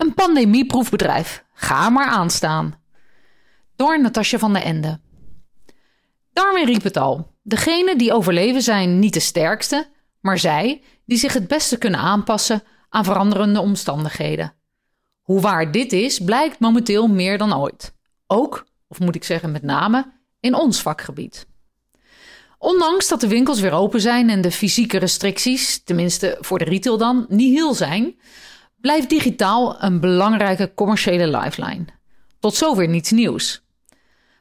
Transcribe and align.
Een 0.00 0.14
pandemieproefbedrijf. 0.14 1.44
Ga 1.52 1.90
maar 1.90 2.06
aanstaan. 2.06 2.80
Door 3.76 4.00
Natasja 4.00 4.38
van 4.38 4.52
der 4.52 4.62
Ende. 4.62 5.00
Darwin 6.32 6.64
riep 6.64 6.82
het 6.82 6.96
al. 6.96 7.34
Degenen 7.42 7.98
die 7.98 8.12
overleven 8.12 8.62
zijn 8.62 8.98
niet 8.98 9.12
de 9.12 9.20
sterkste, 9.20 9.88
maar 10.20 10.38
zij 10.38 10.82
die 11.06 11.18
zich 11.18 11.32
het 11.32 11.48
beste 11.48 11.78
kunnen 11.78 12.00
aanpassen 12.00 12.62
aan 12.88 13.04
veranderende 13.04 13.60
omstandigheden. 13.60 14.54
Hoe 15.20 15.40
waar 15.40 15.72
dit 15.72 15.92
is, 15.92 16.18
blijkt 16.18 16.58
momenteel 16.58 17.08
meer 17.08 17.38
dan 17.38 17.56
ooit. 17.56 17.94
Ook, 18.26 18.66
of 18.88 18.98
moet 18.98 19.14
ik 19.14 19.24
zeggen 19.24 19.52
met 19.52 19.62
name, 19.62 20.12
in 20.40 20.54
ons 20.54 20.82
vakgebied. 20.82 21.46
Ondanks 22.58 23.08
dat 23.08 23.20
de 23.20 23.28
winkels 23.28 23.60
weer 23.60 23.72
open 23.72 24.00
zijn 24.00 24.30
en 24.30 24.40
de 24.40 24.50
fysieke 24.50 24.98
restricties, 24.98 25.82
tenminste 25.82 26.36
voor 26.40 26.58
de 26.58 26.64
retail 26.64 26.98
dan, 26.98 27.26
niet 27.28 27.54
heel 27.54 27.74
zijn, 27.74 28.14
blijft 28.80 29.08
digitaal 29.08 29.82
een 29.82 30.00
belangrijke 30.00 30.74
commerciële 30.74 31.38
lifeline. 31.38 31.84
Tot 32.40 32.54
zover 32.54 32.88
niets 32.88 33.10
nieuws. 33.10 33.62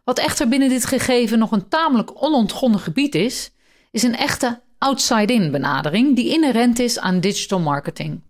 Wat 0.04 0.20
echter 0.20 0.48
binnen 0.48 0.70
dit 0.70 0.86
gegeven 0.86 1.40
nog 1.40 1.52
een 1.52 1.68
tamelijk 1.68 2.24
onontgonnen 2.24 2.80
gebied 2.80 3.16
is, 3.16 3.52
is 3.92 4.04
een 4.04 4.16
echte 4.16 4.62
outside-in 4.78 5.52
benadering 5.52 6.16
die 6.16 6.30
inherent 6.30 6.80
is 6.80 7.00
aan 7.00 7.20
digital 7.20 7.60
marketing. 7.60 8.22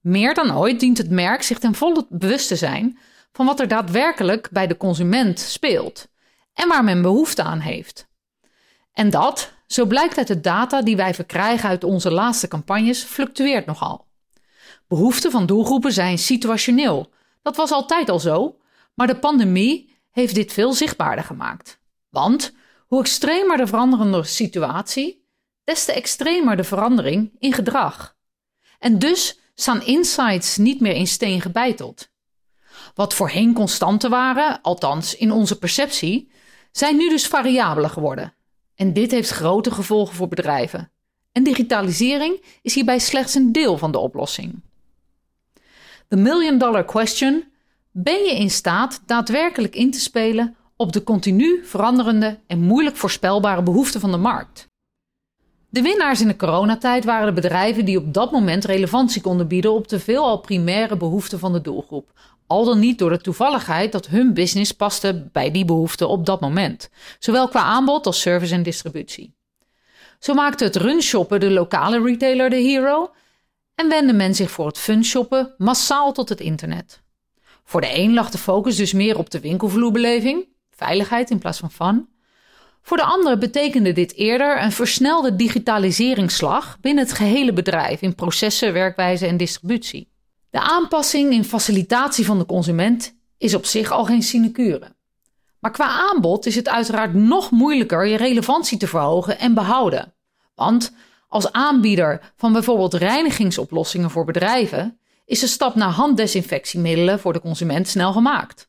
Meer 0.00 0.34
dan 0.34 0.56
ooit 0.56 0.80
dient 0.80 0.98
het 0.98 1.10
merk 1.10 1.42
zich 1.42 1.58
ten 1.58 1.74
volle 1.74 2.06
bewust 2.08 2.48
te 2.48 2.56
zijn 2.56 2.98
van 3.32 3.46
wat 3.46 3.60
er 3.60 3.68
daadwerkelijk 3.68 4.48
bij 4.50 4.66
de 4.66 4.76
consument 4.76 5.40
speelt 5.40 6.08
en 6.54 6.68
waar 6.68 6.84
men 6.84 7.02
behoefte 7.02 7.42
aan 7.42 7.60
heeft. 7.60 8.08
En 8.92 9.10
dat, 9.10 9.52
zo 9.66 9.86
blijkt 9.86 10.18
uit 10.18 10.26
de 10.26 10.40
data 10.40 10.82
die 10.82 10.96
wij 10.96 11.14
verkrijgen 11.14 11.68
uit 11.68 11.84
onze 11.84 12.10
laatste 12.10 12.48
campagnes, 12.48 13.02
fluctueert 13.02 13.66
nogal. 13.66 14.06
Behoeften 14.94 15.30
van 15.30 15.46
doelgroepen 15.46 15.92
zijn 15.92 16.18
situationeel. 16.18 17.10
Dat 17.42 17.56
was 17.56 17.70
altijd 17.70 18.08
al 18.08 18.18
zo, 18.18 18.56
maar 18.94 19.06
de 19.06 19.18
pandemie 19.18 19.96
heeft 20.10 20.34
dit 20.34 20.52
veel 20.52 20.72
zichtbaarder 20.72 21.24
gemaakt. 21.24 21.80
Want 22.10 22.54
hoe 22.86 23.00
extremer 23.00 23.56
de 23.56 23.66
veranderende 23.66 24.24
situatie, 24.24 25.26
des 25.64 25.84
te 25.84 25.92
extremer 25.92 26.56
de 26.56 26.64
verandering 26.64 27.32
in 27.38 27.52
gedrag. 27.52 28.16
En 28.78 28.98
dus 28.98 29.40
staan 29.54 29.82
insights 29.82 30.56
niet 30.56 30.80
meer 30.80 30.94
in 30.94 31.06
steen 31.06 31.40
gebeiteld. 31.40 32.08
Wat 32.94 33.14
voorheen 33.14 33.54
constanten 33.54 34.10
waren, 34.10 34.60
althans 34.60 35.16
in 35.16 35.32
onze 35.32 35.58
perceptie, 35.58 36.30
zijn 36.72 36.96
nu 36.96 37.08
dus 37.08 37.26
variabeler 37.26 37.90
geworden. 37.90 38.34
En 38.74 38.92
dit 38.92 39.10
heeft 39.10 39.30
grote 39.30 39.70
gevolgen 39.70 40.14
voor 40.14 40.28
bedrijven. 40.28 40.90
En 41.32 41.42
digitalisering 41.42 42.44
is 42.62 42.74
hierbij 42.74 42.98
slechts 42.98 43.34
een 43.34 43.52
deel 43.52 43.78
van 43.78 43.92
de 43.92 43.98
oplossing. 43.98 44.62
The 46.08 46.16
million 46.16 46.58
dollar 46.58 46.84
question: 46.84 47.44
ben 47.90 48.24
je 48.24 48.36
in 48.36 48.50
staat 48.50 49.02
daadwerkelijk 49.06 49.74
in 49.74 49.90
te 49.90 50.00
spelen 50.00 50.56
op 50.76 50.92
de 50.92 51.02
continu 51.02 51.64
veranderende 51.64 52.38
en 52.46 52.60
moeilijk 52.60 52.96
voorspelbare 52.96 53.62
behoeften 53.62 54.00
van 54.00 54.10
de 54.10 54.16
markt? 54.16 54.68
De 55.70 55.82
winnaars 55.82 56.20
in 56.20 56.28
de 56.28 56.36
coronatijd 56.36 57.04
waren 57.04 57.26
de 57.26 57.40
bedrijven 57.40 57.84
die 57.84 57.98
op 57.98 58.14
dat 58.14 58.32
moment 58.32 58.64
relevantie 58.64 59.22
konden 59.22 59.48
bieden 59.48 59.72
op 59.72 59.88
de 59.88 60.00
veelal 60.00 60.38
primaire 60.38 60.96
behoeften 60.96 61.38
van 61.38 61.52
de 61.52 61.60
doelgroep. 61.60 62.12
Al 62.46 62.64
dan 62.64 62.78
niet 62.78 62.98
door 62.98 63.10
de 63.10 63.20
toevalligheid 63.20 63.92
dat 63.92 64.06
hun 64.06 64.34
business 64.34 64.72
paste 64.72 65.28
bij 65.32 65.50
die 65.50 65.64
behoeften 65.64 66.08
op 66.08 66.26
dat 66.26 66.40
moment, 66.40 66.90
zowel 67.18 67.48
qua 67.48 67.62
aanbod 67.62 68.06
als 68.06 68.20
service 68.20 68.54
en 68.54 68.62
distributie. 68.62 69.34
Zo 70.18 70.34
maakte 70.34 70.64
het 70.64 70.76
runshoppen 70.76 71.40
de 71.40 71.50
lokale 71.50 72.02
retailer 72.02 72.50
de 72.50 72.56
hero 72.56 73.10
en 73.74 73.88
wende 73.88 74.12
men 74.12 74.34
zich 74.34 74.50
voor 74.50 74.66
het 74.66 74.78
funshoppen 74.78 75.54
massaal 75.58 76.12
tot 76.12 76.28
het 76.28 76.40
internet. 76.40 77.02
Voor 77.64 77.80
de 77.80 77.96
een 77.98 78.14
lag 78.14 78.30
de 78.30 78.38
focus 78.38 78.76
dus 78.76 78.92
meer 78.92 79.18
op 79.18 79.30
de 79.30 79.40
winkelvloerbeleving, 79.40 80.48
veiligheid 80.70 81.30
in 81.30 81.38
plaats 81.38 81.58
van 81.58 81.70
fun. 81.70 82.08
Voor 82.82 82.96
de 82.96 83.02
andere 83.02 83.38
betekende 83.38 83.92
dit 83.92 84.14
eerder 84.14 84.62
een 84.62 84.72
versnelde 84.72 85.36
digitaliseringsslag 85.36 86.78
binnen 86.80 87.04
het 87.04 87.12
gehele 87.12 87.52
bedrijf 87.52 88.00
in 88.02 88.14
processen, 88.14 88.72
werkwijze 88.72 89.26
en 89.26 89.36
distributie. 89.36 90.12
De 90.50 90.60
aanpassing 90.60 91.32
in 91.32 91.44
facilitatie 91.44 92.24
van 92.24 92.38
de 92.38 92.46
consument 92.46 93.14
is 93.38 93.54
op 93.54 93.66
zich 93.66 93.90
al 93.90 94.04
geen 94.04 94.22
sinecure. 94.22 94.94
Maar 95.58 95.70
qua 95.70 96.10
aanbod 96.10 96.46
is 96.46 96.54
het 96.54 96.68
uiteraard 96.68 97.14
nog 97.14 97.50
moeilijker 97.50 98.06
je 98.06 98.16
relevantie 98.16 98.78
te 98.78 98.86
verhogen 98.86 99.38
en 99.38 99.54
behouden. 99.54 100.14
Want 100.54 100.92
als 101.28 101.52
aanbieder 101.52 102.32
van 102.36 102.52
bijvoorbeeld 102.52 102.94
reinigingsoplossingen 102.94 104.10
voor 104.10 104.24
bedrijven 104.24 104.98
is 105.26 105.40
de 105.40 105.46
stap 105.46 105.74
naar 105.74 105.90
handdesinfectiemiddelen 105.90 107.20
voor 107.20 107.32
de 107.32 107.40
consument 107.40 107.88
snel 107.88 108.12
gemaakt. 108.12 108.68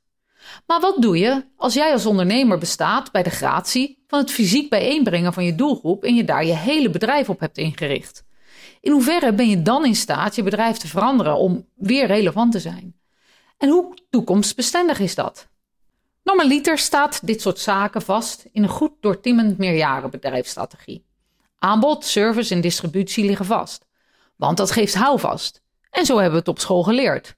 Maar 0.68 0.80
wat 0.80 1.02
doe 1.02 1.18
je 1.18 1.46
als 1.56 1.74
jij 1.74 1.92
als 1.92 2.06
ondernemer 2.06 2.58
bestaat 2.58 3.12
bij 3.12 3.24
de 3.24 3.30
gratie 3.30 4.04
van 4.08 4.20
het 4.20 4.32
fysiek 4.32 4.70
bijeenbrengen 4.70 5.34
van 5.34 5.44
je 5.44 5.56
doelgroep 5.56 6.04
en 6.04 6.16
je 6.16 6.24
daar 6.24 6.46
je 6.46 6.56
hele 6.56 6.90
bedrijf 6.90 7.30
op 7.30 7.40
hebt 7.40 7.58
ingericht? 7.58 8.26
In 8.82 8.92
hoeverre 8.92 9.34
ben 9.34 9.50
je 9.50 9.62
dan 9.62 9.86
in 9.86 9.96
staat 9.96 10.36
je 10.36 10.44
bedrijf 10.44 10.78
te 10.78 10.88
veranderen 10.88 11.38
om 11.38 11.68
weer 11.76 12.08
relevant 12.08 12.52
te 12.52 12.60
zijn? 12.60 12.96
En 13.58 13.70
hoe 13.70 13.98
toekomstbestendig 14.10 15.00
is 15.00 15.16
dat? 15.16 15.48
Normaliter 16.24 16.78
staat 16.78 17.28
dit 17.28 17.42
soort 17.42 17.60
zaken 17.60 18.02
vast 18.02 18.46
in 18.52 18.64
een 18.64 18.70
goed 18.70 18.92
doortimmend 19.00 19.58
meerjarenbedrijfsstrategie. 19.58 21.06
Aanbod, 21.60 22.06
service 22.06 22.54
en 22.54 22.62
distributie 22.62 23.26
liggen 23.26 23.46
vast. 23.46 23.86
Want 24.36 24.58
dat 24.58 24.72
geeft 24.72 24.96
houvast. 24.96 25.62
En 25.90 26.06
zo 26.06 26.14
hebben 26.14 26.32
we 26.32 26.40
het 26.40 26.48
op 26.48 26.60
school 26.60 26.84
geleerd. 26.84 27.36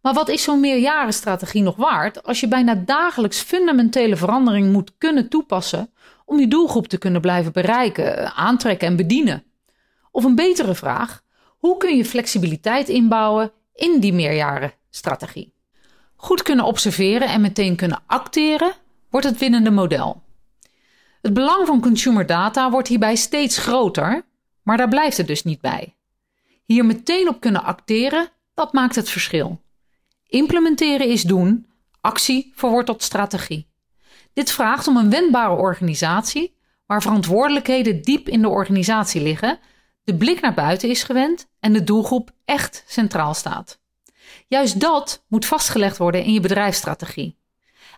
Maar 0.00 0.14
wat 0.14 0.28
is 0.28 0.42
zo'n 0.42 0.60
meerjarenstrategie 0.60 1.62
nog 1.62 1.76
waard 1.76 2.22
als 2.22 2.40
je 2.40 2.48
bijna 2.48 2.74
dagelijks 2.74 3.40
fundamentele 3.40 4.16
verandering 4.16 4.72
moet 4.72 4.92
kunnen 4.98 5.28
toepassen 5.28 5.92
om 6.24 6.38
je 6.38 6.48
doelgroep 6.48 6.86
te 6.88 6.98
kunnen 6.98 7.20
blijven 7.20 7.52
bereiken, 7.52 8.32
aantrekken 8.32 8.88
en 8.88 8.96
bedienen? 8.96 9.44
Of 10.10 10.24
een 10.24 10.34
betere 10.34 10.74
vraag, 10.74 11.22
hoe 11.58 11.76
kun 11.76 11.96
je 11.96 12.04
flexibiliteit 12.04 12.88
inbouwen 12.88 13.52
in 13.74 14.00
die 14.00 14.12
meerjarenstrategie? 14.12 15.52
Goed 16.16 16.42
kunnen 16.42 16.64
observeren 16.64 17.28
en 17.28 17.40
meteen 17.40 17.76
kunnen 17.76 18.02
acteren 18.06 18.72
wordt 19.10 19.26
het 19.26 19.38
winnende 19.38 19.70
model. 19.70 20.22
Het 21.20 21.34
belang 21.34 21.66
van 21.66 21.80
consumer 21.80 22.26
data 22.26 22.70
wordt 22.70 22.88
hierbij 22.88 23.16
steeds 23.16 23.58
groter, 23.58 24.24
maar 24.62 24.76
daar 24.76 24.88
blijft 24.88 25.16
het 25.16 25.26
dus 25.26 25.42
niet 25.42 25.60
bij. 25.60 25.96
Hier 26.64 26.84
meteen 26.84 27.28
op 27.28 27.40
kunnen 27.40 27.62
acteren, 27.62 28.28
dat 28.54 28.72
maakt 28.72 28.94
het 28.94 29.10
verschil. 29.10 29.60
Implementeren 30.26 31.06
is 31.06 31.22
doen, 31.22 31.66
actie 32.00 32.52
verwoordt 32.54 32.86
tot 32.86 33.02
strategie. 33.02 33.68
Dit 34.32 34.50
vraagt 34.50 34.86
om 34.86 34.96
een 34.96 35.10
wendbare 35.10 35.54
organisatie 35.54 36.58
waar 36.86 37.02
verantwoordelijkheden 37.02 38.02
diep 38.02 38.28
in 38.28 38.42
de 38.42 38.48
organisatie 38.48 39.22
liggen, 39.22 39.58
de 40.04 40.16
blik 40.16 40.40
naar 40.40 40.54
buiten 40.54 40.88
is 40.88 41.02
gewend 41.02 41.48
en 41.60 41.72
de 41.72 41.84
doelgroep 41.84 42.30
echt 42.44 42.84
centraal 42.86 43.34
staat. 43.34 43.80
Juist 44.48 44.80
dat 44.80 45.24
moet 45.28 45.46
vastgelegd 45.46 45.96
worden 45.96 46.24
in 46.24 46.32
je 46.32 46.40
bedrijfsstrategie. 46.40 47.38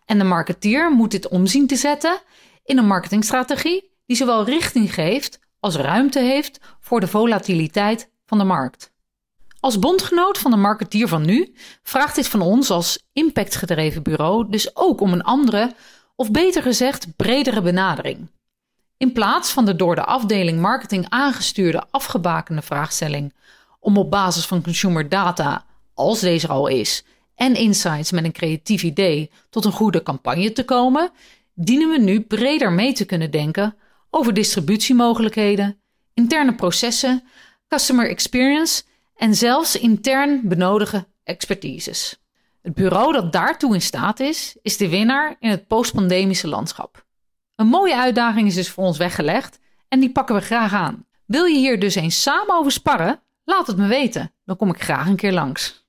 En 0.05 0.19
de 0.19 0.25
marketeer 0.25 0.91
moet 0.91 1.11
dit 1.11 1.28
omzien 1.28 1.66
te 1.66 1.77
zetten 1.77 2.21
in 2.65 2.78
een 2.78 2.87
marketingstrategie 2.87 3.91
die 4.06 4.17
zowel 4.17 4.45
richting 4.45 4.95
geeft 4.95 5.39
als 5.61 5.77
ruimte 5.77 6.21
heeft 6.21 6.61
voor 6.81 7.00
de 7.00 7.09
volatiliteit 7.09 8.11
van 8.27 8.39
de 8.39 8.45
markt. 8.45 8.93
Als 9.61 9.78
bondgenoot 9.78 10.39
van 10.39 10.50
de 10.50 10.56
marketeer 10.56 11.09
van 11.09 11.23
nu 11.23 11.55
vraagt 11.83 12.15
dit 12.15 12.28
van 12.28 12.41
ons 12.41 12.71
als 12.71 13.06
impactgedreven 13.12 14.03
bureau 14.03 14.50
dus 14.50 14.77
ook 14.77 15.00
om 15.00 15.12
een 15.12 15.23
andere, 15.23 15.75
of 16.17 16.31
beter 16.31 16.62
gezegd 16.62 17.17
bredere 17.17 17.62
benadering. 17.62 18.31
In 18.97 19.12
plaats 19.12 19.50
van 19.50 19.65
de 19.65 19.77
door 19.77 19.94
de 19.94 20.05
afdeling 20.05 20.61
marketing 20.61 21.06
aangestuurde 21.09 21.84
afgebakende 21.91 22.62
vraagstelling 22.62 23.34
om 23.81 23.97
op 23.97 24.11
basis 24.11 24.47
van 24.47 24.62
consumer 24.62 25.09
data, 25.09 25.65
als 25.94 26.21
deze 26.21 26.47
er 26.47 26.53
al 26.53 26.67
is, 26.67 27.05
en 27.35 27.55
insights 27.55 28.11
met 28.11 28.25
een 28.25 28.32
creatief 28.32 28.82
idee 28.82 29.31
tot 29.50 29.65
een 29.65 29.73
goede 29.73 30.03
campagne 30.03 30.53
te 30.53 30.65
komen, 30.65 31.11
dienen 31.54 31.88
we 31.88 31.99
nu 31.99 32.20
breder 32.20 32.72
mee 32.72 32.93
te 32.93 33.04
kunnen 33.04 33.31
denken 33.31 33.76
over 34.10 34.34
distributiemogelijkheden, 34.34 35.81
interne 36.14 36.54
processen, 36.54 37.22
customer 37.69 38.08
experience 38.08 38.82
en 39.16 39.34
zelfs 39.34 39.78
intern 39.78 40.40
benodige 40.49 41.06
expertises. 41.25 42.20
Het 42.62 42.75
bureau 42.75 43.12
dat 43.12 43.32
daartoe 43.32 43.75
in 43.75 43.82
staat 43.82 44.20
is, 44.20 44.56
is 44.62 44.76
de 44.76 44.88
winnaar 44.88 45.37
in 45.38 45.50
het 45.50 45.66
postpandemische 45.66 46.49
landschap. 46.49 47.04
Een 47.56 47.66
mooie 47.66 47.96
uitdaging 47.96 48.48
is 48.48 48.55
dus 48.55 48.70
voor 48.70 48.84
ons 48.84 48.98
weggelegd 48.98 49.58
en 49.88 50.00
die 50.00 50.12
pakken 50.12 50.34
we 50.34 50.40
graag 50.40 50.72
aan. 50.72 51.06
Wil 51.26 51.44
je 51.44 51.58
hier 51.58 51.81
dus 51.81 51.94
eens 51.94 52.22
samen 52.22 52.55
over 52.55 52.72
sparren? 52.72 53.20
Laat 53.44 53.66
het 53.66 53.76
me 53.76 53.87
weten, 53.87 54.32
dan 54.44 54.56
kom 54.56 54.69
ik 54.69 54.82
graag 54.82 55.06
een 55.06 55.16
keer 55.16 55.32
langs. 55.32 55.81